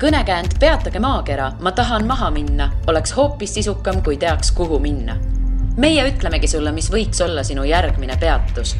[0.00, 5.16] kõnekäänd Peatage maakera, ma tahan maha minna, oleks hoopis sisukam, kui teaks, kuhu minna.
[5.76, 8.76] meie ütlemegi sulle, mis võiks olla sinu järgmine peatus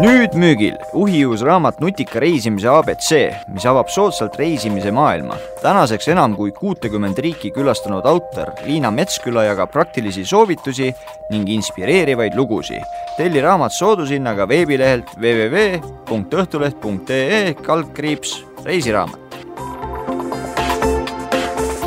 [0.00, 5.36] nüüd müügil uhiuus raamat Nutika reisimise abc, mis avab soodsalt reisimise maailma.
[5.62, 10.94] tänaseks enam kui kuutekümmend riiki külastanud autor Liina Metsküla jagab praktilisi soovitusi
[11.30, 12.82] ning inspireerivaid lugusid.
[13.16, 19.18] telli raamat soodushinnaga veebilehelt www.õhtuleht.ee kaldkriips reisiraamat.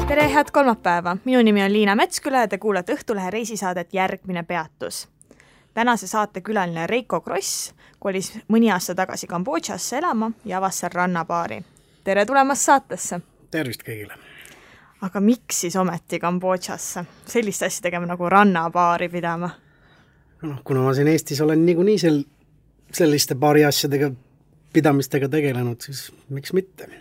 [0.07, 5.07] tere, head kolmapäeva, minu nimi on Liina Metsküla ja te kuulate Õhtulehe reisisaadet Järgmine peatus
[5.75, 7.73] tänase saate külaline Reiko Kross
[8.05, 11.61] kolis mõni aasta tagasi Kambodžasse elama ja avas seal rannabaari.
[12.05, 13.19] tere tulemast saatesse!
[13.51, 14.17] tervist kõigile!
[15.05, 19.49] aga miks siis ometi Kambodžasse sellist asja tegema nagu rannabaari pidama?
[20.45, 22.21] noh, kuna ma siin Eestis olen niikuinii sel,
[22.93, 24.11] selliste baari asjadega,
[24.73, 26.91] pidamistega tegelenud, siis miks mitte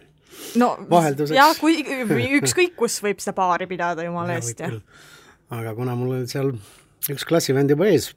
[0.57, 1.37] no vahelduseks.
[1.37, 1.83] jah, kui
[2.41, 4.79] ükskõik kus võib seda baari pidada, jumala eest, jah.
[5.53, 6.55] aga kuna mul oli seal
[7.13, 8.15] üks klassivend juba ees,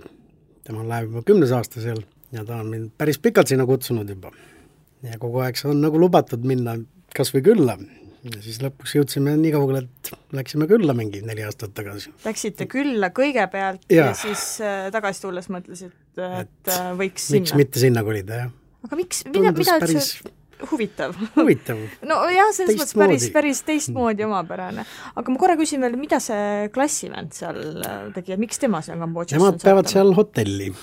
[0.63, 4.31] temal läheb juba kümnes aasta seal ja ta on mind päris pikalt sinna kutsunud juba.
[5.05, 6.75] ja kogu aeg see on nagu lubatud minna
[7.15, 7.77] kas või külla.
[8.27, 12.11] ja siis lõpuks jõudsime nii kaugele, et läksime külla mingi neli aastat tagasi.
[12.25, 17.53] Läksite külla kõigepealt ja, ja siis äh, tagasi tulles mõtlesite, et, et äh, võiks miks
[17.53, 17.61] sinna?
[17.61, 18.57] mitte sinna kolida, jah.
[18.89, 20.17] aga miks, mida, mida päris...
[20.17, 20.35] üldse
[20.71, 21.13] huvitav.
[21.37, 24.83] huvitav nojah, selles mõttes päris, päris teistmoodi omapärane.
[25.15, 28.99] aga ma korra küsin veel, mida see klassivend seal äh, tegi ja miks tema seal
[29.05, 30.73] Kambodžas Nemad peavad seal hotelli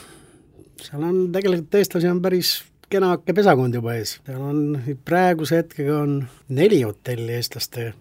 [0.82, 2.56] seal on tegelikult eestlasi on päris
[2.90, 6.16] kenake pesakond juba ees, seal on praeguse hetkega on
[6.48, 7.92] neli hotelli eestlaste,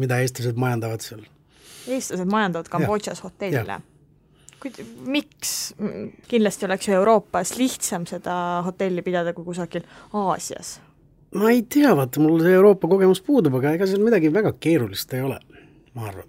[0.00, 1.22] mida eestlased majandavad seal.
[1.86, 3.80] eestlased majandavad Kambodžas hotelle?
[4.60, 5.74] kuid miks,
[6.28, 8.34] kindlasti oleks ju Euroopas lihtsam seda
[8.66, 10.78] hotelli pidada kui kusagil Aasias?
[11.36, 15.12] ma ei tea, vaata mul see Euroopa kogemus puudub, aga ega seal midagi väga keerulist
[15.14, 15.38] ei ole,
[15.94, 16.28] ma arvan.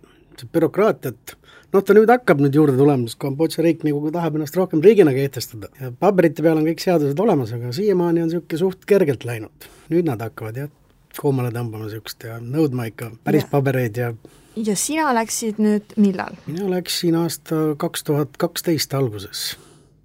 [0.53, 1.37] bürokraatiat
[1.73, 5.13] noh, ta nüüd hakkab nüüd juurde tulema, sest Kambodža riik nagu tahab ennast rohkem riigina
[5.15, 9.69] kehtestada paberite peal on kõik seadused olemas, aga siiamaani on niisugune suht kergelt läinud.
[9.91, 10.73] nüüd nad hakkavad jah,
[11.17, 13.51] koomale tõmbama niisugust ja nõudma ikka päris ja.
[13.51, 14.11] pabereid ja
[14.57, 16.37] ja sina läksid nüüd millal?
[16.47, 19.49] mina läksin aasta kaks tuhat kaksteist alguses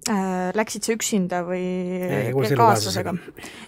[0.09, 0.31] äh,.
[0.53, 1.63] Läksid sa üksinda või
[2.59, 3.15] kaaslasega?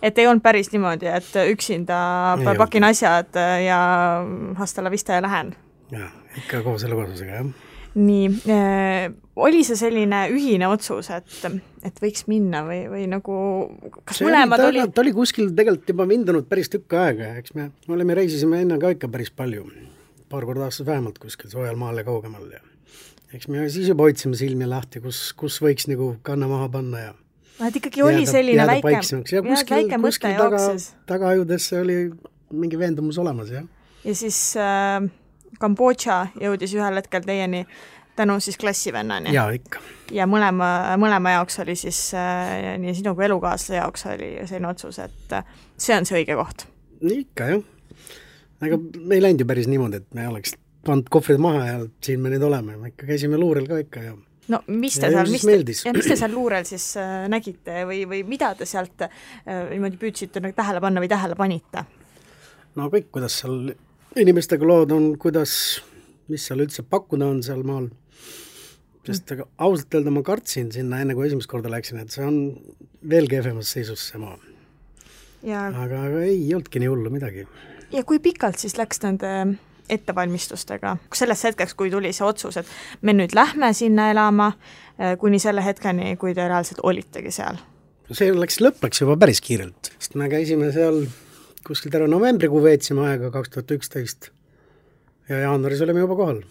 [0.03, 2.00] et ei olnud päris niimoodi, et üksinda
[2.44, 3.79] ei pakin asjad ja
[4.59, 5.56] hasta la vista ja lähen?
[5.95, 6.12] jaa,
[6.44, 7.65] ikka koos elukaaslasega, jah
[7.95, 11.31] nii äh,, oli see selline ühine otsus, et,
[11.85, 13.35] et võiks minna või, või nagu
[14.03, 17.69] kas see mõlemad oli, ta oli kuskil tegelikult juba vindunud päris tükk aega eks me,
[17.88, 19.67] me olime, reisisime enne ka ikka päris palju,
[20.31, 22.63] paar korda aastas vähemalt kuskil soojal maal ja kaugemal ja
[23.35, 27.12] eks me siis juba hoidsime silmi lahti, kus, kus võiks nagu kanna maha panna ja
[27.16, 30.63] no et ikkagi oli jääda, selline jääda väike, väike kuskil taga,
[31.12, 32.00] tagaajudesse oli
[32.56, 33.67] mingi veendumus olemas, jah.
[34.03, 35.00] ja siis äh,
[35.60, 37.66] Kambodža jõudis ühel hetkel teieni
[38.16, 39.34] tänu siis klassivennani?
[39.34, 39.80] jaa, ikka.
[40.16, 45.00] ja mõlema, mõlema jaoks oli siis äh,, nii sinu kui elukaaslase jaoks oli selline otsus,
[45.04, 46.68] et äh, see on see õige koht?
[47.02, 47.66] ikka jah.
[48.68, 50.56] ega me ei läinud ju päris niimoodi, et me oleks
[50.86, 54.16] pannud kohvrid maha ja siin me nüüd oleme, me ikka käisime luurel ka ikka ja
[54.54, 55.58] no mis te ja seal, mis te,
[55.90, 59.12] ja mis te seal luurel siis äh, nägite või, või mida te sealt äh,
[59.74, 61.86] niimoodi püüdsite nagu tähele panna või tähele panite?
[62.80, 63.74] no kõik, kuidas seal
[64.22, 65.53] inimestega lood on, kuidas,
[66.31, 67.90] mis seal üldse pakkuda on seal maal.
[69.06, 72.40] sest aga ausalt öelda ma kartsin sinna, enne kui esimest korda läksin, et see on
[73.09, 74.40] veel kehvemas seisus, see maa.
[75.46, 77.46] aga, aga ei olnudki nii hullu midagi.
[77.92, 79.36] ja kui pikalt siis läks nende
[79.90, 84.52] ettevalmistustega, sellest hetkeks, kui tuli see otsus, et me nüüd lähme sinna elama,
[84.98, 87.62] eh, kuni selle hetkeni, kui te reaalselt olitegi seal?
[88.12, 91.04] see läks, lõpp läks juba päris kiirelt, sest me käisime seal
[91.68, 94.30] kuskil terve novembrikuu veetsime aega kaks tuhat üksteist
[95.30, 96.42] ja jaanuaris olime juba kohal.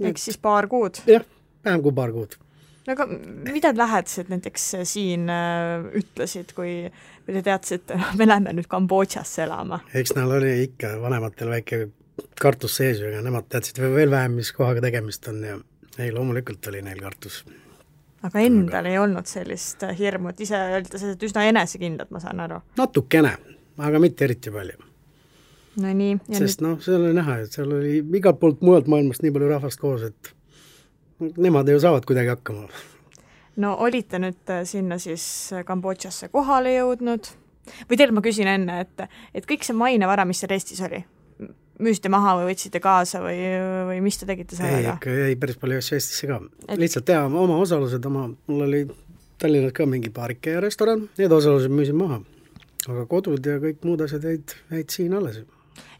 [0.00, 1.02] ehk siis paar kuud?
[1.06, 1.24] jah,
[1.64, 2.36] vähem kui paar kuud.
[2.86, 3.08] no aga
[3.50, 6.76] mida lähedased näiteks siin äh, ütlesid, kui,
[7.26, 9.82] te teadsite, me läheme nüüd Kambodžasse elama?
[9.94, 11.84] eks neil oli ikka vanematel väike
[12.40, 15.58] kartus sees aga nemad teadsid veel vähem, mis kohaga tegemist on ja
[15.98, 17.42] ei, loomulikult oli neil kartus
[18.24, 18.92] aga endal aga...
[18.92, 22.60] ei olnud sellist hirmu, et ise olite sellised üsna enesekindlad, ma saan aru?
[22.78, 23.34] natukene,
[23.78, 24.78] aga mitte eriti palju.
[25.82, 26.18] no nii.
[26.38, 29.80] sest noh, seal oli näha, et seal oli igalt poolt mujalt maailmast nii palju rahvast
[29.82, 30.34] koos, et
[31.36, 32.68] nemad ju saavad kuidagi hakkama.
[33.56, 37.32] no olite nüüd äh, sinna siis äh, Kambodžasse kohale jõudnud
[37.88, 39.04] või tegelikult ma küsin enne, et,
[39.34, 41.00] et kõik see mainevara, mis seal Eestis oli,
[41.82, 43.38] müüsite maha või võtsite kaasa või,
[43.90, 44.94] või mis te tegite sellega?
[44.94, 46.38] ei, ikka jäi päris palju asju Eestisse ka
[46.68, 46.78] et....
[46.78, 48.84] lihtsalt teha oma osalused, oma, mul oli
[49.42, 52.20] Tallinnas ka mingi baarike ja restoran, need osalused müüsin maha
[52.88, 55.42] aga kodud ja kõik muud asjad jäid, jäid siin alles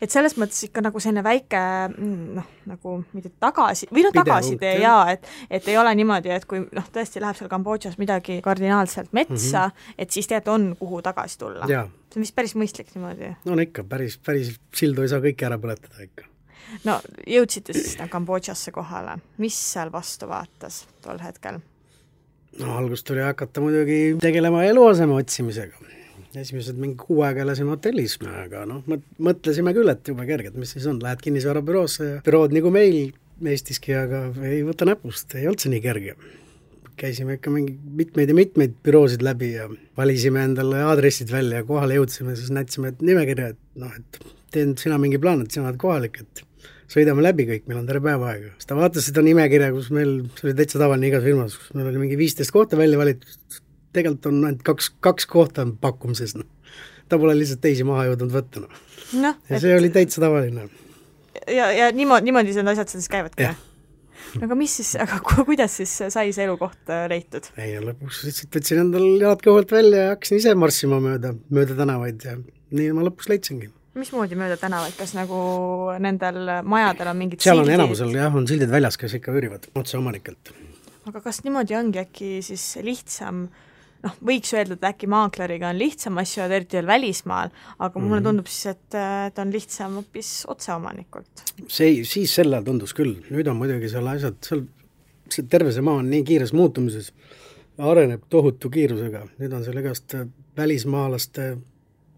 [0.02, 4.76] et selles mõttes ikka nagu selline väike mm, noh, nagu mitte tagasi, või noh, tagasitee
[4.82, 5.26] jaa, et
[5.58, 9.72] et ei ole niimoodi, et kui noh, tõesti läheb seal Kambodžas midagi kardinaalselt metsa mm,
[9.72, 9.98] -hmm.
[9.98, 11.66] et siis tegelikult on, kuhu tagasi tulla.
[11.66, 13.34] see on vist päris mõistlik niimoodi.
[13.44, 16.28] no on ikka, päris, päris sildu ei saa kõike ära põletada ikka.
[16.84, 21.60] no jõudsite siis sinna Kambodžasse kohale, mis seal vastu vaatas tol hetkel?
[22.58, 25.93] no alguses tuli hakata muidugi tegelema eluaseme otsimisega
[26.40, 28.84] esimesed mingi kuu aega elasime hotellis, aga noh,
[29.22, 33.12] mõtlesime küll, et jube kerge, et mis siis on, lähed kinnisvarabüroosse ja bürood nagu meil
[33.44, 36.14] Eestiski, aga ei võta näpust, ei olnud see nii kerge.
[36.94, 39.64] käisime ikka mingi mitmeid ja mitmeid büroosid läbi ja
[39.98, 44.20] valisime endale aadressid välja ja kohale jõudsime, siis näitasime nimekirja, et noh, et
[44.54, 46.44] tee nüüd sina mingi plaan, et sina oled kohalik, et
[46.94, 48.52] sõidame läbi kõik, meil on terve päev aega.
[48.54, 51.90] siis ta vaatas seda nimekirja, kus meil, see oli täitsa tavaline igas firmas, kus meil
[51.90, 53.58] oli mingi viisteist kohta välja valitud,
[53.94, 56.48] tegelikult on ainult kaks, kaks kohta on pakkumises, noh.
[57.08, 58.82] ta pole lihtsalt teisi maha jõudnud võtta, noh
[59.20, 59.34] no,.
[59.50, 59.78] ja see et...
[59.78, 60.66] oli täitsa tavaline.
[61.50, 63.60] ja, ja niimoodi, niimoodi need asjad siis käivadki, jah?
[64.42, 67.48] aga mis siis, aga kuidas siis sai see elukoht äh, leitud?
[67.60, 72.28] ei, lõpuks lihtsalt võtsin endal jalad kõhult välja ja hakkasin ise marssima mööda, mööda tänavaid
[72.28, 72.36] ja
[72.74, 73.70] nii ma lõpuks leidsingi.
[73.98, 75.40] mismoodi mööda tänavaid, kas nagu
[76.02, 77.78] nendel majadel on mingid seal on sildid?
[77.78, 80.54] enamusel jah, on sildid väljas, kes ikka üürivad otse omanikelt.
[81.10, 83.70] aga kas niimoodi ongi äkki siis lihtsam äh,
[84.04, 88.04] noh, võiks öelda, et äkki maakleriga on lihtsam asju ajada, eriti veel välismaal, aga mm
[88.04, 88.08] -hmm.
[88.08, 88.98] mulle tundub siis, et,
[89.28, 91.44] et on lihtsam hoopis otseomanikult.
[91.68, 94.64] see, siis sel ajal tundus küll, nüüd on muidugi seal asjad, seal
[95.30, 97.12] see terve see maa on nii kiires muutumises,
[97.78, 100.14] areneb tohutu kiirusega, nüüd on seal igast
[100.56, 101.56] välismaalaste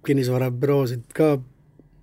[0.07, 1.37] kinnisvarabüroosid ka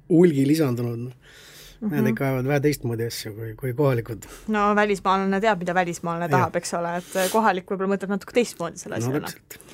[0.09, 1.41] hulgi lisandunud, noh
[1.83, 1.95] Mm -hmm.
[1.95, 4.25] Need ikka ajavad vähe teistmoodi asju kui, kui kohalikud.
[4.47, 8.95] no välismaalane teab, mida välismaalane tahab, eks ole, et kohalik võib-olla mõtleb natuke teistmoodi selle
[8.95, 9.73] asja üle no,.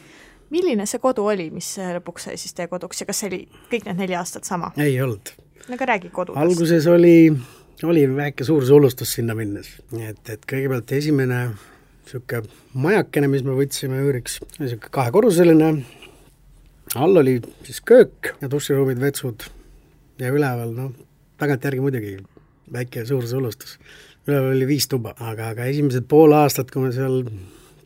[0.49, 3.39] milline see kodu oli, mis lõpuks sai siis teie koduks ja kas see oli
[3.73, 4.71] kõik need neli aastat sama?
[4.77, 5.33] ei olnud.
[5.67, 6.41] no aga räägi kodudest.
[6.41, 7.37] alguses oli,
[7.83, 9.69] oli väike suur sulustus sinna minnes,
[9.99, 15.69] et, et kõigepealt esimene niisugune majakene, mis me võtsime üüriks, niisugune kahekorruseline,
[16.95, 19.45] all oli siis köök ja duširuumid, vetsud
[20.19, 20.91] ja üleval noh,
[21.39, 22.17] tagantjärgi muidugi
[22.73, 23.79] väike suur sulustus.
[24.27, 27.23] üleval oli viis tuba, aga, aga esimesed pool aastat, kui me seal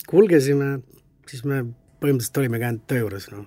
[0.09, 0.75] kulgesime,
[1.29, 1.63] siis me
[2.03, 3.45] põhimõtteliselt olimegi ainult töö juures, noh.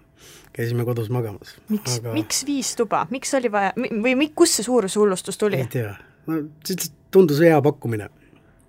[0.57, 1.57] käisime kodus magamas.
[1.69, 5.61] miks aga..., miks viis tuba, miks oli vaja, või kust see suur hullustus tuli?
[5.61, 5.97] ei tea,
[6.31, 8.09] no lihtsalt tundus hea pakkumine.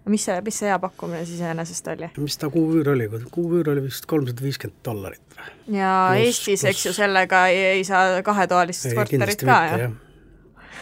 [0.08, 2.12] mis see, mis see hea pakkumine siis iseenesest oli?
[2.18, 5.40] mis ta kuuüür oli, kuuüür oli vist kolmsada viiskümmend dollarit.
[5.72, 9.96] ja plus, Eestis, eks ju, sellega ei, ei saa kahetoalist korterit ka, jah?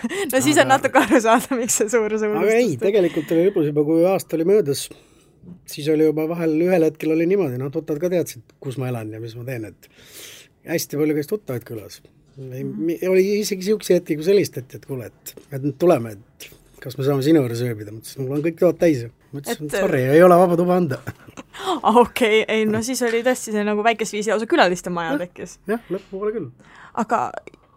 [0.31, 0.63] no siis aga...
[0.65, 4.07] on natuke aru saada, miks see suur suur aga ei, tegelikult oli lõbus juba, kui
[4.09, 4.88] aasta oli möödas,
[5.69, 9.13] siis oli juba vahel ühel hetkel oli niimoodi, noh, tuttavad ka teadsid, kus ma elan
[9.15, 9.89] ja mis ma teen, et
[10.69, 12.01] hästi palju käis tuttavaid külas.
[12.38, 16.50] oli isegi niisuguseid hetki, kus helistati, et kuule, et, et nüüd tuleme, et
[16.86, 19.06] kas me saame sinu juures ööbida, ma ütlesin, mul on kõik toad täis.
[19.31, 21.00] ma ütlesin, et sorry, ei ole vaba tuba anda
[22.03, 25.57] okei ei no siis oli tõesti see nagu väikest viisi lausa külaliste maja tekkis.
[25.69, 26.50] jah, lõpupoole küll.
[27.01, 27.21] aga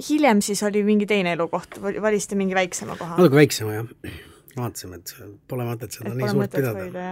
[0.08, 3.16] hiljem siis oli mingi teine elukoht, valisite mingi väiksema koha?
[3.18, 3.88] natuke väiksema jah,
[4.56, 5.14] vaatasime, et
[5.50, 7.08] pole mõtet seda et nii suurt pidada.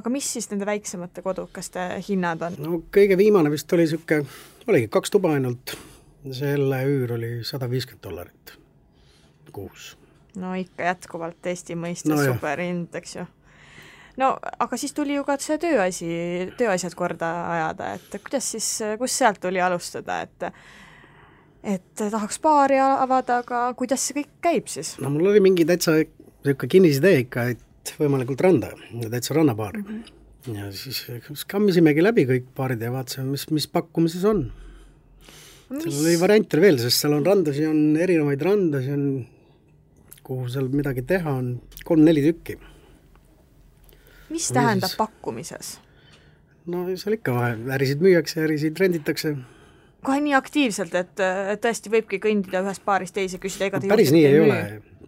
[0.00, 2.58] aga mis siis nende väiksemate kodukeste hinnad on?
[2.62, 4.26] no kõige viimane vist oli niisugune,
[4.66, 5.76] oligi kaks tuba ainult,
[6.34, 8.56] selle üür oli sada viiskümmend dollarit
[9.56, 9.94] kuus.
[10.36, 13.26] no ikka jätkuvalt Eesti mõistes no, superhind, eks ju
[14.20, 16.08] no aga siis tuli ju ka see tööasi,
[16.58, 18.68] tööasjad korda ajada, et kuidas siis,
[19.00, 20.50] kust sealt tuli alustada, et
[21.64, 24.96] et tahaks baari avada, aga kuidas see kõik käib siis?
[25.02, 28.72] no mul oli mingi täitsa niisugune kinnisidee ikka, et võimalikult randa,
[29.10, 30.02] täitsa rannabaar mm.
[30.46, 30.58] -hmm.
[30.58, 34.46] ja siis kammisimegi läbi kõik baarid ja vaatasime, mis, mis pakkumises on
[35.70, 35.82] mis....
[35.84, 39.26] seal oli variante veel, sest seal on randasid, on erinevaid randasid, on,
[40.26, 42.58] kuhu seal midagi teha on, kolm-neli tükki.
[44.30, 45.00] mis tähendab siis...
[45.02, 45.74] pakkumises?
[46.66, 49.36] no seal ikka vahel ärisid müüakse, ärisid renditakse
[50.06, 54.12] kohe nii aktiivselt, et, et tõesti võibki kõndida ühest baarist teise, küsida, ega te päris
[54.14, 54.60] nii ei ole,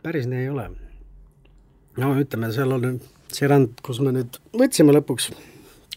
[0.04, 0.66] päris nii ei ole.
[2.02, 2.98] no ütleme, seal on
[3.34, 5.30] see rand, kus me nüüd võtsime lõpuks,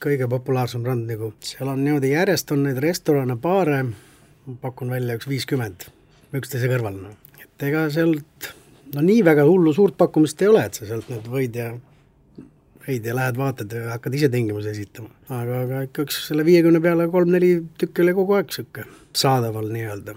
[0.02, 3.84] kõige populaarsem rand nagu, seal on niimoodi järjest on neid restorane, baare,
[4.62, 5.88] pakun välja üks viiskümmend
[6.38, 7.38] üksteise kõrval, noh.
[7.42, 8.52] et ega sealt
[8.96, 11.72] no nii väga hullu suurt pakkumist ei ole, et sa sealt nüüd võid ja
[12.88, 15.10] häid ja lähed vaatad ja hakkad ise tingimusi esitama.
[15.30, 20.16] aga, aga ikka üks selle viiekümne peale kolm-neli tükki oli kogu aeg niisugune saadaval nii-öelda.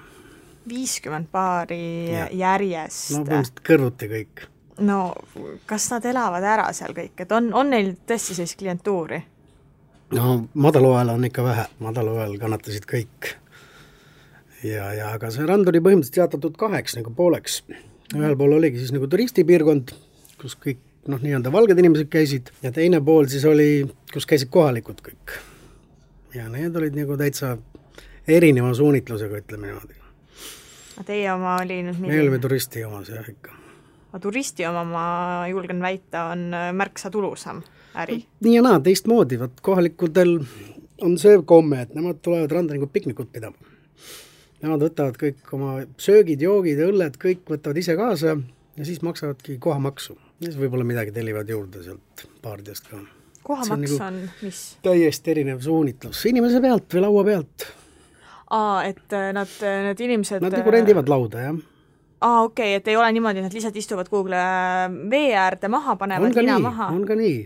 [0.68, 2.28] viiskümmend paari ja.
[2.33, 3.12] järjest?
[3.12, 4.47] no põhimõtteliselt kõrvuti kõik.
[4.88, 4.99] no
[5.71, 9.21] kas nad elavad ära seal kõik, et on, on neil tõesti sellist klientuuri?
[10.16, 13.35] no madalhooajal on ikka vähe, madalhooajal kannatasid kõik.
[14.62, 17.61] ja, ja aga see rand oli põhimõtteliselt jaotatud kaheks nagu pooleks.
[18.16, 19.92] ühel pool oligi siis nagu turistipiirkond,
[20.40, 20.80] kus kõik
[21.11, 25.37] noh, nii-öelda valged inimesed käisid ja teine pool siis oli, kus käisid kohalikud kõik.
[26.34, 27.56] ja need olid nagu täitsa
[28.28, 30.00] erineva suunitlusega, ütleme niimoodi.
[31.04, 33.54] Teie oma oli nüüd me olime turisti omas jah, ikka.
[34.12, 35.06] aga turisti oma, ma
[35.50, 37.62] julgen väita, on märksa tulusam
[37.94, 38.25] äri.
[38.40, 40.38] nii ja naa, teistmoodi, vot kohalikudel
[41.02, 43.73] on see komme, et nemad tulevad randa nagu piknikut pidama.
[44.64, 48.37] Nemad võtavad kõik oma söögid, joogid õlled, kõik võtavad ise kaasa
[48.76, 50.16] ja siis maksavadki kohamaksu.
[50.45, 53.01] Siis võib-olla midagi tellivad juurde sealt baaridest ka.
[53.45, 54.61] kohamaks on, nagu on mis?
[54.85, 57.67] täiesti erinev suunitlus, inimese pealt või laua pealt.
[58.51, 61.59] aa, et äh, nad, äh, need inimesed Nad nagu rendivad lauda, jah
[62.21, 64.45] aa, okei okay,, et ei ole niimoodi, et nad lihtsalt istuvad kuhugile
[65.11, 66.93] vee äärde maha, panevad lina maha?
[66.95, 67.43] on ka nii.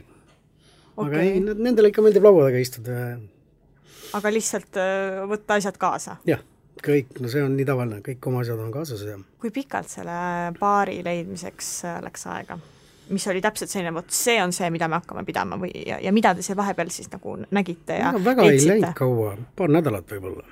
[0.98, 1.08] Okay.
[1.14, 3.02] aga ei, nendele ikka meeldib laua taga istuda.
[4.18, 6.18] aga lihtsalt äh, võtta asjad kaasa?
[6.28, 6.42] jah
[6.84, 10.18] kõik, no see on nii tavaline, kõik oma asjad on kaasas ja kui pikalt selle
[10.58, 12.58] baari leidmiseks äh, läks aega?
[13.10, 16.12] Mis oli täpselt selline, vot see on see, mida me hakkame pidama või, ja, ja
[16.14, 18.74] mida te seal vahepeal siis nagu nägite ja no, väga leidsite?
[18.74, 20.44] ei läinud kaua, paar nädalat võib-olla.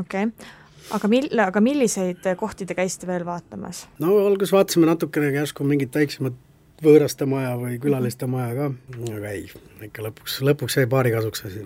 [0.00, 0.50] okei okay.,
[0.98, 3.86] aga mil-, aga milliseid kohti te käisite veel vaatamas?
[4.02, 6.40] no alguses vaatasime natukene järsku mingit väiksemat
[6.84, 8.68] võõraste maja või külaliste maja ka,
[9.14, 9.48] aga ei,
[9.86, 11.64] ikka lõpuks, lõpuks jäi baari kasuks asi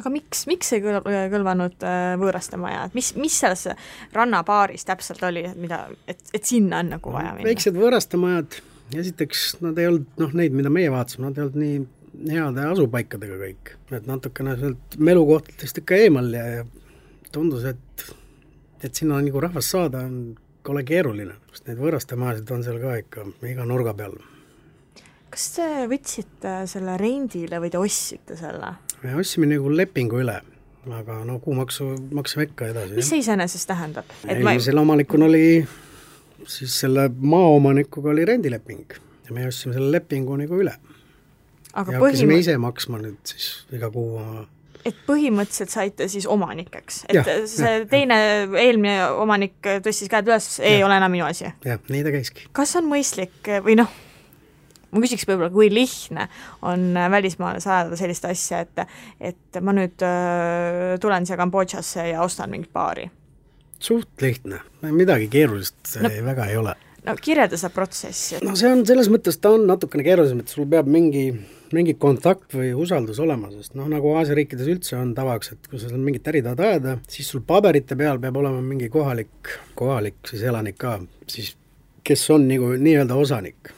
[0.00, 3.66] aga miks, miks ei kõl-, kõlvanud äh, võõraste maja, et mis, mis selles
[4.14, 7.48] rannabaaris täpselt oli, mida, et, et sinna on nagu vaja minna?
[7.48, 8.58] väiksed võõraste majad,
[8.92, 13.38] esiteks nad ei olnud noh, neid, mida meie vaatasime, nad ei olnud nii heade asupaikadega
[13.40, 16.66] kõik, et natukene sealt melukohtadest ikka eemal ja, ja
[17.34, 18.06] tundus, et
[18.84, 22.96] et sinna nagu rahvast saada on kole keeruline, sest neid võõraste majasid on seal ka
[23.00, 24.16] ikka iga nurga peal.
[25.32, 28.74] kas te võtsite selle rendile või te ostsite selle?
[29.02, 30.36] me ostsime nagu lepingu üle,
[31.00, 32.98] aga no kuumaksu maksame ikka edasi.
[33.00, 34.12] mis see iseenesest tähendab?
[34.28, 34.86] eelmisel ma...
[34.86, 35.46] omanikul oli,
[36.50, 40.74] siis selle maaomanikuga oli rendileping ja me ostsime selle lepingu nagu üle.
[40.74, 42.00] ja põhim...
[42.00, 44.44] hakkasime ise maksma nüüd siis iga kuu oma
[44.84, 48.16] et põhimõtteliselt saite siis omanikeks, et ja, see ja, teine,
[48.60, 50.88] eelmine omanik tõstis käed üles, ei ja.
[50.88, 51.48] ole enam minu asi?
[51.64, 52.48] jah, nii ta käiski.
[52.56, 53.90] kas on mõistlik või noh,
[54.92, 56.28] ma küsiks võib-olla, kui lihtne
[56.68, 58.84] on välismaalase ajada sellist asja, et
[59.32, 63.08] et ma nüüd äh, tulen siia Kambodžasse ja ostan mingit baari?
[63.84, 66.74] Suht lihtne, midagi keerulist no, väga ei ole.
[67.04, 68.40] no kirjelda seda protsessi.
[68.44, 71.26] no see on, selles mõttes ta on natukene keerulisem, et sul peab mingi,
[71.76, 75.80] mingi kontakt või usaldus olema, sest noh, nagu Aasia riikides üldse on tavaks, et kui
[75.80, 80.20] sa seal mingit äri tahad ajada, siis sul paberite peal peab olema mingi kohalik, kohalik
[80.30, 80.98] siis elanik ka,
[81.30, 81.54] siis
[82.04, 83.72] kes on nagu nii-öelda osanik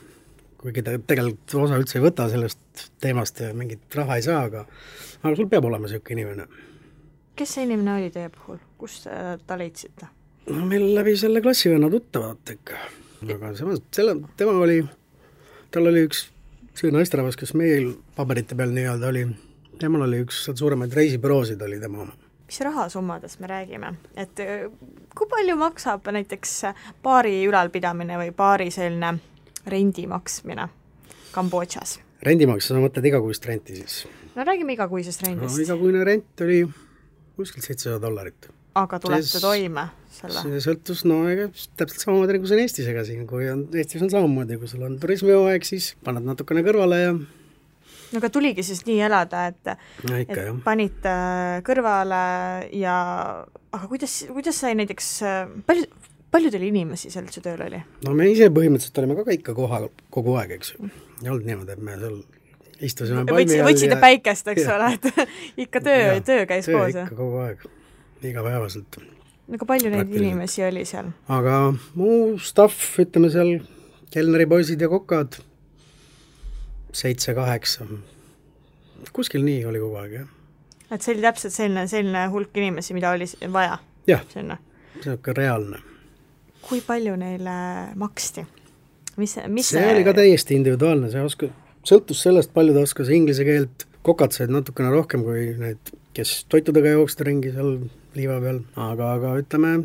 [0.66, 4.64] kuigi ta tegelikult osa üldse ei võta sellest teemast ja mingit raha ei saa, aga
[5.22, 6.46] aga sul peab olema niisugune inimene.
[7.36, 9.08] Kes see inimene oli teie puhul, kust
[9.46, 10.08] ta leidsite?
[10.50, 12.78] no meil läbi selle klassivenna tuttavad ikka,
[13.26, 14.80] aga samas selle, tema oli,
[15.74, 16.26] tal oli üks
[16.76, 19.26] see naisterahvas, kes meil paberite peal nii-öelda oli,
[19.80, 22.14] temal oli üks suuremaid reisibüroosid, oli tema oma
[22.46, 24.38] mis rahasummades me räägime, et
[25.18, 26.52] kui palju maksab näiteks
[27.02, 29.16] baari ülalpidamine või baari selline
[29.66, 30.68] rendi maksmine
[31.34, 31.98] Kambodžas?
[32.22, 34.04] rendimaks, sa mõtled igakuist renti siis?
[34.36, 35.64] no räägime igakuisest rendist no,.
[35.64, 36.60] igakuine rent oli
[37.36, 38.50] kuskil seitsesada dollarit.
[38.76, 40.42] aga tulete see, toime selle?
[40.44, 44.04] see sõltus, no ega täpselt samamoodi nagu see on Eestis, ega siin, kui on, Eestis
[44.04, 48.84] on samamoodi, kui sul on turismihooaeg, siis paned natukene kõrvale ja no aga tuligi siis
[48.88, 49.72] nii elada, et
[50.08, 50.60] no ikka, et jah.
[50.64, 51.14] panite
[51.66, 52.20] kõrvale
[52.76, 52.96] ja
[53.46, 55.10] aga kuidas, kuidas sai näiteks,
[55.68, 55.88] palju,
[56.34, 57.82] palju teil inimesi seal üldse tööl oli?
[58.06, 60.90] no me ise põhimõtteliselt olime ka ikka kohal kogu aeg, eks ju.
[61.24, 62.20] ei olnud niimoodi, et me seal
[62.84, 64.00] istusime palmi all võtsite ja...
[64.02, 65.08] päikest, eks ole, et
[65.66, 67.10] ikka töö, töö käis töö koos, jah?
[67.10, 67.64] kogu aeg,
[68.26, 69.00] igapäevaselt.
[69.00, 71.10] no aga palju neid inimesi oli seal?
[71.32, 71.58] aga
[71.94, 73.56] muu staff, ütleme seal
[74.14, 75.40] kelneripoisid ja kokad,
[76.96, 77.88] seitse-kaheksa,
[79.16, 80.32] kuskil nii oli kogu aeg, jah.
[80.90, 83.78] et see oli täpselt selline, selline hulk inimesi, mida oli vaja?
[84.10, 85.84] jah, niisugune reaalne
[86.66, 87.56] kui palju neile
[87.98, 88.44] maksti?
[89.16, 91.52] mis, mis see, see oli ka täiesti individuaalne, see oskus,
[91.86, 96.96] sõltus sellest, palju ta oskas inglise keelt, kokad said natukene rohkem kui need, kes toitudega
[96.96, 97.76] jooksid ringi seal
[98.16, 99.76] liiva peal, aga, aga ütleme,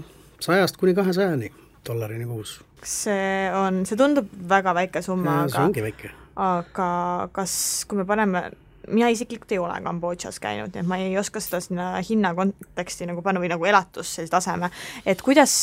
[0.42, 1.52] sajast kuni kahesajani
[1.88, 2.60] dollarini kuus.
[2.82, 6.12] kas see on, see tundub väga väike summa, aga see ongi väike.
[6.42, 6.90] aga
[7.36, 7.54] kas,
[7.90, 8.50] kui me paneme
[8.90, 13.06] mina isiklikult ei ole Kambodžas käinud, nii et ma ei oska seda sinna hinna konteksti
[13.10, 14.72] nagu panna või nagu elatus taseme,
[15.06, 15.54] et kuidas,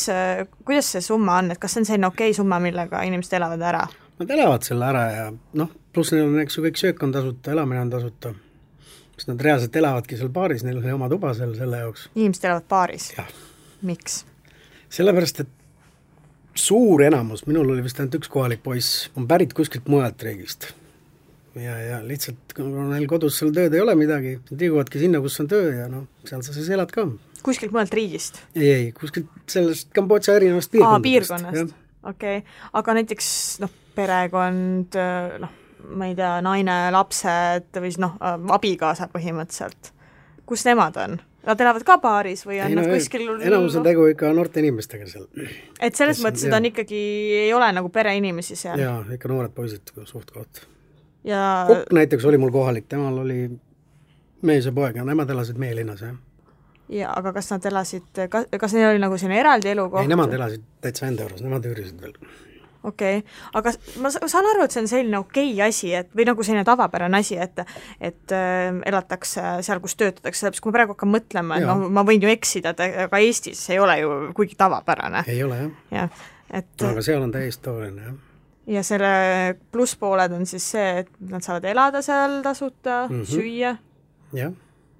[0.65, 3.65] kuidas see summa on, et kas see on selline okei okay summa, millega inimesed elavad
[3.71, 3.83] ära?
[4.19, 7.53] Nad elavad selle ära ja noh, pluss neil on, eks ju, kõik söök on tasuta,
[7.53, 8.33] elamine on tasuta,
[9.15, 12.09] sest nad reaalselt elavadki seal baaris, neil on oma tuba seal selle jaoks.
[12.17, 13.13] inimesed elavad baaris?
[13.87, 14.23] miks?
[14.91, 15.55] sellepärast, et
[16.59, 20.71] suur enamus, minul oli vist ainult üks kohalik poiss, on pärit kuskilt mujalt riigist.
[21.55, 25.39] ja, ja lihtsalt, kuna neil kodus seal tööd ei ole midagi, nad liiguvadki sinna, kus
[25.43, 27.07] on töö ja noh, seal sa siis elad ka.
[27.45, 28.43] kuskilt mujalt riigist?
[28.55, 31.07] ei, ei, kuskilt sellest Kambodža erinevast piirkondadest.
[31.07, 33.29] piirkonnast, okei okay., aga näiteks
[33.63, 34.99] noh, perekond,
[35.43, 35.55] noh,
[35.95, 38.15] ma ei tea, naine, lapsed või siis noh,
[38.55, 39.91] abikaasa põhimõtteliselt,
[40.49, 41.19] kus nemad on?
[41.47, 44.59] Nad elavad ka baaris või on ei, no, nad kuskil enamus on tegu ikka noorte
[44.59, 45.23] inimestega seal.
[45.79, 46.99] et selles mõttes, et on ikkagi,
[47.45, 48.81] ei ole nagu pereinimesi seal?
[48.81, 50.65] jaa, ikka noored poisid suht-koht.
[51.23, 53.45] ja Kokk näiteks oli mul kohalik, temal oli
[54.43, 56.19] mees ja poeg ja nemad elasid meie linnas, jah.
[56.99, 60.03] jaa, aga kas nad elasid, kas, kas neil oli nagu selline eraldi elukoht?
[60.03, 62.19] ei, nemad elasid täitsa enda juures, nemad üürisid veel
[62.83, 66.27] okei okay., aga ma saan aru, et see on selline okei okay asi, et või
[66.29, 67.59] nagu selline tavapärane asi, et
[67.99, 72.05] et äh, elatakse seal, kus töötatakse, sellepärast kui ma praegu hakkan mõtlema, et noh, ma
[72.07, 75.25] võin ju eksida, aga Eestis ei ole ju kuigi tavapärane.
[75.27, 75.75] ei ole jah.
[75.91, 76.25] jah,
[76.61, 78.17] et aga seal on täiesti tavaline, jah
[78.69, 79.11] ja selle
[79.73, 83.25] plusspooled on siis see, et nad saavad elada seal tasuta mm, -hmm.
[83.25, 83.75] süüa.
[84.33, 84.53] jah.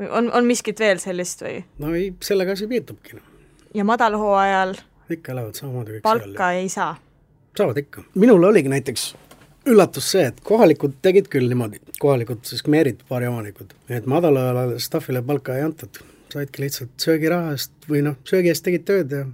[0.10, 1.62] on, on miskit veel sellist või?
[1.78, 3.20] no ei, sellega asi piirdubki.
[3.20, 3.24] Noh.
[3.74, 4.74] ja madalhooajal
[5.10, 6.34] ikka elavad samamoodi kõik palka seal.
[6.34, 6.96] palka ei saa
[7.60, 8.04] saavad ikka.
[8.16, 9.10] minul oligi näiteks
[9.70, 15.58] üllatus see, et kohalikud tegid küll niimoodi, kohalikud siis Khmerid, baariomanikud, et madalale staffile palka
[15.58, 16.02] ei antud,
[16.34, 19.26] saidki lihtsalt söögiraha eest või noh, söögi eest tegid tööd ja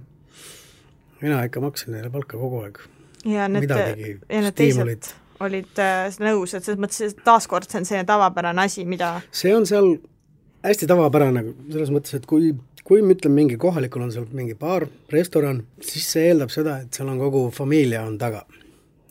[1.22, 2.82] mina ikka maksin neile palka kogu aeg.
[3.24, 8.08] ja need, ja need teised olid äh, nõus, et selles mõttes, taaskord see on selline
[8.08, 9.96] tavapärane asi, mida see on seal
[10.64, 12.54] hästi tavapärane selles mõttes, et kui
[12.86, 16.94] kui me ütleme, mingi kohalikul on seal mingi baar, restoran, siis see eeldab seda, et
[16.94, 18.44] seal on kogu familia on taga.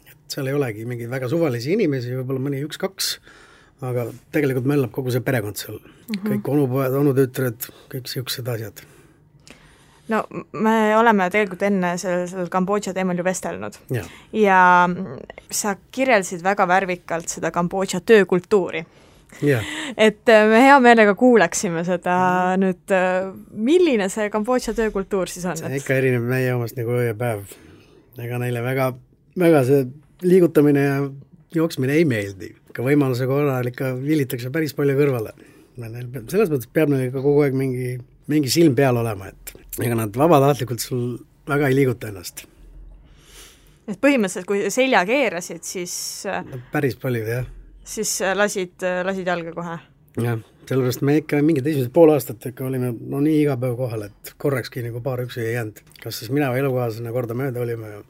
[0.07, 3.11] et seal ei olegi mingeid väga suvalisi inimesi, võib-olla mõni üks-kaks,
[3.85, 6.27] aga tegelikult möllab kogu see perekond seal mm, -hmm.
[6.31, 8.85] kõik onupojad, onutütred, kõik niisugused asjad
[10.07, 14.03] no me oleme tegelikult enne sellel, sellel Kambodža teemal ju vestelnud ja.
[14.33, 14.59] ja
[15.49, 18.85] sa kirjeldasid väga värvikalt seda Kambodža töökultuuri
[19.97, 22.15] et äh, me hea meelega kuulaksime seda
[22.61, 25.59] nüüd, äh, milline see Kambodža töökultuur siis on?
[25.59, 27.43] see ikka erineb meie omast nagu öö ja päev.
[28.21, 28.93] ega neile väga,
[29.39, 29.83] väga see
[30.23, 30.97] liigutamine ja
[31.55, 32.53] jooksmine ei meeldi.
[32.71, 35.35] ikka võimaluse korral ikka vilitakse päris palju kõrvale.
[35.75, 37.97] Neil selles mõttes peab neil ikka kogu aeg mingi,
[38.31, 41.17] mingi silm peal olema, et ega nad vabatahtlikult sul
[41.49, 42.45] väga ei liiguta ennast
[43.85, 45.93] et põhimõtteliselt, kui selja keerasid, siis
[46.31, 47.51] äh, no, päris palju, jah
[47.85, 49.77] siis äh, lasid, äh, lasid jalga kohe?
[50.21, 54.07] jah, sellepärast me ikka mingid esimesed pool aastat ikka olime no nii iga päev kohal,
[54.09, 55.81] et korrakski nagu paar üksi ei jäänud.
[56.03, 58.03] kas siis mina või elukaaslane kordamööda olime ja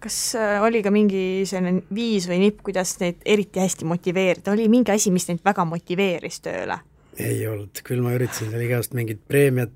[0.00, 4.68] kas äh, oli ka mingi selline viis või nipp, kuidas neid eriti hästi motiveerida, oli
[4.72, 6.80] mingi asi, mis neid väga motiveeris tööle?
[7.20, 9.72] ei olnud, küll ma üritasin seal igast mingit preemiat,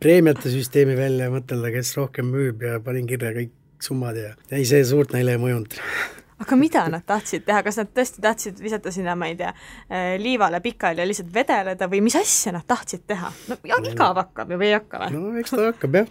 [0.00, 4.82] preemiate süsteemi välja mõtelda, kes rohkem müüb ja panin kirja kõik summad ja ei, see
[4.86, 5.76] suurt neile ei mõjunud
[6.42, 9.52] aga mida nad tahtsid teha, kas nad tõesti tahtsid visata sinna, ma ei tea,
[9.88, 13.32] äh, liivale pikali ja lihtsalt vedeleda või mis asja nad tahtsid teha?
[13.50, 15.12] no igav hakkab ju või ei hakka või?
[15.18, 16.10] no eks ta hakkab jah,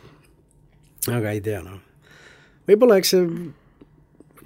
[1.17, 1.81] aga ei tea noh.
[2.69, 3.27] võib-olla eks see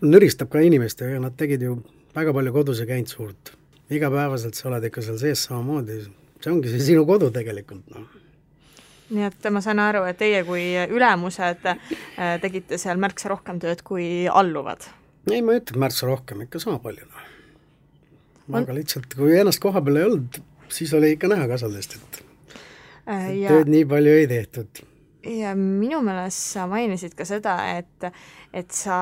[0.06, 1.80] nõristab ka inimestega, nad tegid ju
[2.16, 3.56] väga palju kodus ja käinud suurt.
[3.90, 6.02] igapäevaselt sa oled ikka seal sees samamoodi,
[6.42, 8.22] see ongi see sinu kodu tegelikult noh
[9.06, 13.84] nii et ma saan aru, et teie kui ülemused äh, tegite seal märksa rohkem tööd
[13.86, 14.88] kui alluvad
[15.32, 17.30] ei, ma ei ütle, märtsa rohkem, ikka sama palju, noh.
[18.62, 20.42] aga lihtsalt, kui ennast koha peal ei olnud,
[20.74, 22.20] siis oli ikka näha kasvadest, et
[23.08, 24.84] äh, ja, tööd nii palju ei tehtud.
[25.26, 28.12] ja minu meelest sa mainisid ka seda, et
[28.56, 28.98] et sa,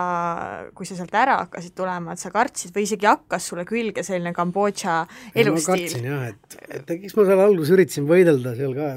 [0.73, 4.33] kui sa sealt ära hakkasid tulema, et sa kartsid või isegi hakkas sulle külge selline
[4.33, 5.03] Kambodža
[5.35, 5.83] elustiil?
[5.83, 8.87] ma kartsin jah, et, et eks ma seal alguses üritasin võidelda seal ka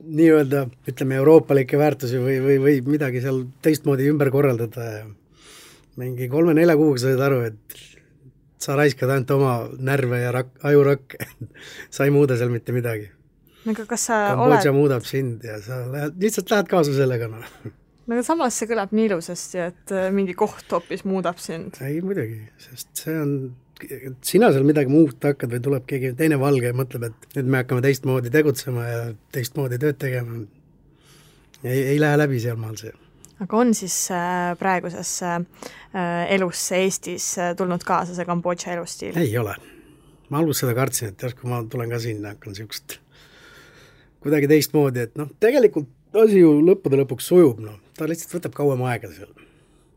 [0.00, 5.02] nii-öelda ütleme, euroopalikke väärtusi või, või, või midagi seal teistmoodi ümber korraldada ja
[5.98, 7.80] mingi kolme-nelja kuuga said aru, et
[8.60, 11.24] sa raiskad ainult oma närve ja rak-, ajurakke
[11.94, 13.08] sa ei muuda seal mitte midagi.
[13.70, 14.78] aga kas sa Kambodža oled...
[14.78, 17.48] muudab sind ja sa lähed, lihtsalt lähed kaasa sellega, noh.
[18.06, 21.80] no aga samas see kõlab nii ilusasti, et äh, mingi koht hoopis muudab sind.
[21.86, 23.34] ei muidugi, sest see on,
[24.26, 27.62] sina seal midagi muuta hakkad või tuleb keegi teine valge ja mõtleb, et nüüd me
[27.64, 30.42] hakkame teistmoodi tegutsema ja teistmoodi tööd tegema.
[31.64, 32.92] ei, ei lähe läbi sealmaal see
[33.40, 39.16] aga on siis äh, praegusesse äh, elusse Eestis äh, tulnud kaasa see Kambodža elustiil?
[39.18, 39.56] ei ole.
[40.30, 42.98] ma alguses seda kartsin, et järsku ma tulen ka sinna, hakkan niisugust
[44.20, 45.88] kuidagi teistmoodi, et noh, tegelikult
[46.20, 49.30] asi ju lõppude lõpuks sujub, noh, ta lihtsalt võtab kauem aega seal.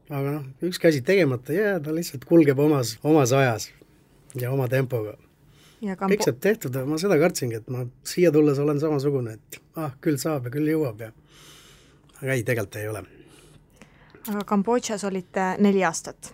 [0.10, 3.70] aga noh, ükski asi tegemata ei jää, ta lihtsalt kulgeb omas, omas ajas
[4.40, 5.18] ja oma tempoga.
[5.84, 6.14] Kambo...
[6.14, 10.16] kõik saab tehtud, ma seda kartsingi, et ma siia tulles olen samasugune, et ah, küll
[10.22, 11.12] saab ja küll jõuab ja
[12.22, 13.04] aga ei, tegelikult ei ole.
[14.30, 16.34] Aga Kambodžas olite neli aastat?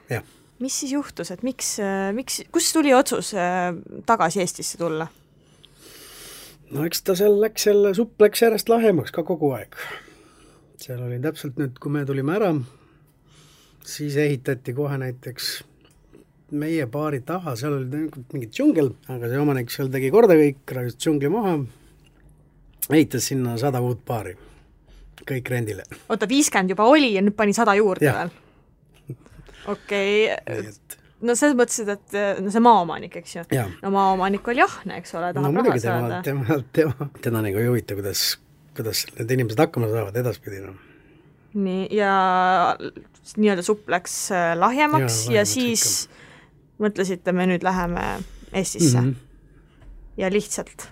[0.60, 1.78] mis siis juhtus, et miks,
[2.14, 3.72] miks, kust tuli otsus äh,
[4.06, 5.08] tagasi Eestisse tulla?
[6.72, 9.78] no eks ta seal läks jälle, supp läks järjest lahjemaks ka kogu aeg.
[10.80, 12.54] seal oli täpselt nüüd, kui me tulime ära,
[13.86, 15.50] siis ehitati kohe näiteks
[16.52, 20.62] meie baari taha, seal oli tegelikult mingi džungel, aga see omanik seal tegi korda kõik,
[20.76, 21.58] raius džungli maha,
[22.90, 24.36] ehitas sinna sada uut baari,
[25.28, 25.86] kõik rendile.
[26.10, 28.34] oota, viiskümmend juba oli ja nüüd pani sada juurde veel?
[29.68, 30.74] okei okay.,
[31.22, 33.48] no selles mõttes, et no see maaomanik, eks ju.
[33.82, 36.22] no maaomanik oli ahne, eks ole, tahab no, raha saada.
[36.26, 38.38] tema, tema, teda nagu ei huvita, kuidas,
[38.78, 40.86] kuidas need inimesed hakkama saavad edaspidi, noh
[41.60, 42.14] nii, ja
[43.42, 46.28] nii-öelda supp läks äh, lahjemaks ja, ja siis ikka
[46.80, 48.06] mõtlesite, me nüüd läheme
[48.54, 49.10] Eestisse mm.
[49.10, 49.84] -hmm.
[50.18, 50.90] ja lihtsalt.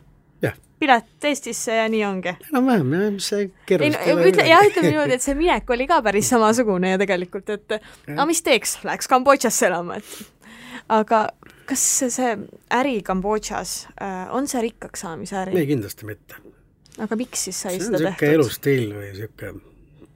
[0.79, 2.33] Pilet Eestisse ja nii ongi.
[2.51, 5.87] enam-vähem jah, mis see keeruliselt ei no ütle, jah, ütleme niimoodi, et see minek oli
[5.89, 11.23] ka päris samasugune ja tegelikult, et aga mis teeks, läheks Kambodžasse elama, et aga
[11.67, 12.33] kas see
[12.77, 15.57] äri Kambodžas, äh, on see rikkaks saamise äri?
[15.57, 16.41] ei, kindlasti mitte.
[17.03, 18.37] aga miks siis sai seda tehtud?
[18.37, 19.65] elustiil või niisugune,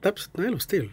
[0.04, 0.88] täpselt, no elustiil.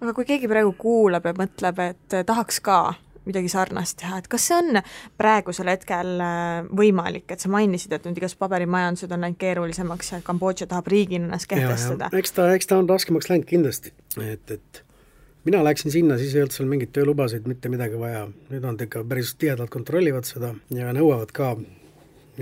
[0.00, 2.82] aga kui keegi praegu kuulab ja mõtleb, et tahaks ka
[3.28, 4.80] midagi sarnast teha, et kas see on
[5.20, 10.22] praegusel hetkel äh, võimalik, et sa mainisid, et nüüd igasugused paberimajandused on läinud keerulisemaks ja
[10.26, 12.10] Kambodža tahab riigina ennast kehtestada?
[12.18, 14.82] eks ta, eks ta on raskemaks läinud kindlasti, et, et
[15.44, 19.04] mina läksin sinna, siis ei olnud seal mingeid töölubasid, mitte midagi vaja, nüüd nad ikka
[19.08, 21.54] päris tihedalt kontrollivad seda ja nõuavad ka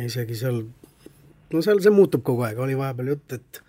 [0.00, 0.62] isegi seal,
[1.52, 3.62] no seal see muutub kogu aeg, oli vahepeal jutt, et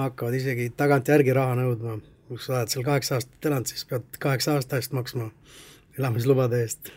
[0.00, 4.56] hakkavad isegi tagantjärgi raha nõudma, kui sa oled seal kaheksa aastat elanud, siis pead kaheksa
[4.56, 5.28] aasta eest maksma
[5.98, 6.92] elamislubade eest.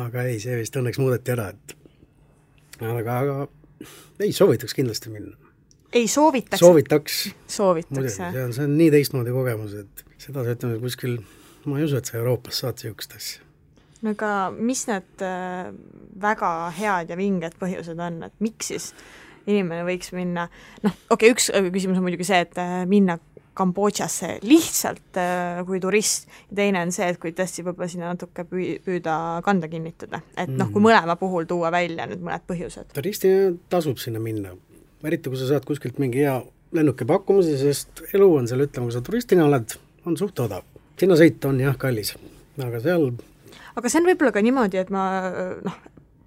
[0.00, 1.76] aga ei, see vist õnneks muudeti ära, et
[2.80, 3.36] aga, aga
[4.20, 5.36] ei, soovitaks kindlasti minna.
[5.92, 6.60] ei soovitaks?
[6.60, 7.22] soovitaks.
[7.46, 8.32] soovitakse.
[8.32, 11.18] see on, see on nii teistmoodi kogemus, et seda sa ütleme kuskil,
[11.66, 13.42] ma ei usu, et sa Euroopas saad niisugust asja.
[14.02, 15.72] no aga mis need äh,
[16.22, 18.92] väga head ja vinged põhjused on, et miks siis
[19.42, 20.46] inimene võiks minna,
[20.86, 23.18] noh, okei okay,, üks küsimus on muidugi see, et äh, minna
[23.58, 28.46] Kambodžasse lihtsalt äh, kui turist ja teine on see, et kui tõesti võib-olla sinna natuke
[28.48, 30.88] püü-, püüda kanda kinnitada, et noh, kui mhm.
[30.88, 32.94] mõlema puhul tuua välja nüüd mõned põhjused.
[32.96, 34.54] turistina tasub sinna minna,
[35.04, 36.38] eriti kui sa saad kuskilt mingi hea
[36.72, 39.76] lennuki pakkumise, sest elu on seal, ütleme, kui sa turistina oled,
[40.08, 40.64] on suht odav.
[41.00, 42.16] sinna sõita on jah kallis,
[42.56, 43.10] aga seal
[43.76, 45.04] aga see on võib-olla ka niimoodi, et ma
[45.64, 45.76] noh,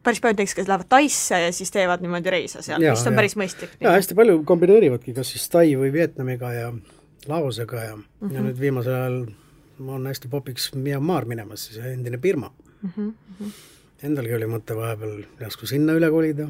[0.06, 3.20] päris paljud näiteks, kes lähevad Taisse ja siis teevad niimoodi reise seal, mis on ja.
[3.20, 3.74] päris mõistlik.
[3.82, 6.70] jaa, hästi palju kombineerivadki, kas siis Tai või Vietnamiga ja
[7.28, 8.34] Laosega ja mm, -hmm.
[8.34, 8.50] ja mhm.
[8.50, 9.26] nüüd viimasel ajal
[9.88, 12.90] on hästi popiks Myanmar minemas, siis endine Birma mm.
[12.98, 13.52] -hmm.
[14.04, 16.48] Endalgi oli mõte vahepeal järsku sinna üle kolida,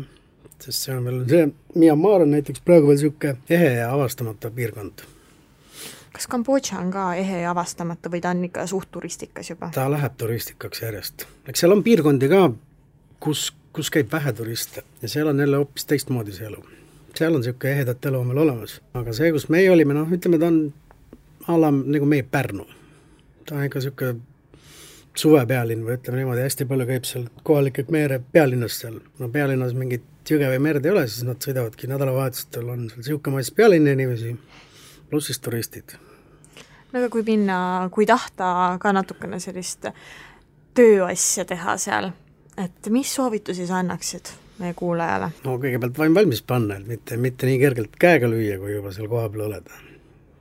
[0.59, 5.05] sest see on veel, see Myanmar on näiteks praegu veel niisugune ehe ja avastamata piirkond.
[6.13, 9.69] kas Kambodža on ka ehe ja avastamata või ta on ikka suht turistikas juba?
[9.73, 12.49] ta läheb turistikaks järjest, eks seal on piirkondi ka,
[13.19, 16.63] kus, kus käib vähe turiste ja seal on jälle hoopis teistmoodi see elu
[17.17, 20.49] seal on niisugune ehedat elu veel olemas, aga see, kus meie olime, noh, ütleme ta
[20.51, 20.59] on
[21.47, 22.65] a la nagu meie Pärnu.
[23.45, 24.15] ta on ikka niisugune
[25.15, 30.03] suvepealinn või ütleme niimoodi, hästi palju käib seal kohalik mere pealinnas seal, no pealinnas mingit
[30.29, 34.35] jõge või merd ei ole, siis nad sõidavadki nädalavahetustel, on seal niisugune mass pealinna inimesi,
[35.09, 35.95] pluss siis turistid.
[36.91, 37.57] no aga kui minna,
[37.91, 39.87] kui tahta ka natukene sellist
[40.75, 42.11] tööasja teha seal,
[42.57, 44.33] et mis soovitusi sa annaksid?
[44.59, 45.31] Meie kuulajale?
[45.45, 49.09] no kõigepealt vaim valmis panna, et mitte, mitte nii kergelt käega lüüa, kui juba seal
[49.11, 49.69] kohapeal oled.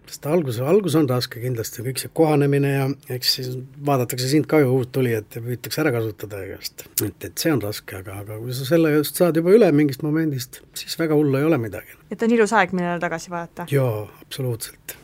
[0.09, 3.53] sest algus, algus on raske kindlasti, kõik see kohanemine ja eks siis
[3.87, 6.87] vaadatakse sind ka ju uut tulijat ja püütakse ära kasutada igast.
[7.05, 10.05] et, et see on raske, aga, aga kui sa selle just saad juba üle mingist
[10.07, 11.98] momendist, siis väga hullu ei ole midagi.
[12.11, 13.70] et on ilus aeg, millele tagasi vaadata?
[13.72, 14.98] jaa, absoluutselt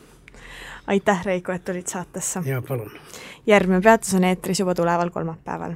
[0.91, 2.43] aitäh, Reiko, et tulid saatesse!
[2.45, 2.91] jaa, palun!
[3.47, 5.75] järgmine peatus on eetris juba tuleval kolmapäeval